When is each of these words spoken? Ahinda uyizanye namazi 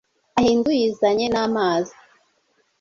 Ahinda 0.37 0.67
uyizanye 0.73 1.25
namazi 1.33 1.95